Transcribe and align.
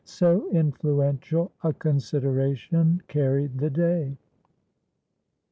So 0.03 0.49
influential 0.51 1.51
a 1.63 1.73
consideration 1.73 3.03
carried 3.07 3.59
the 3.59 3.69
day. 3.69 4.17